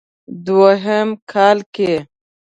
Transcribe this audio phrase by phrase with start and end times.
[0.45, 1.91] دوهم کال کې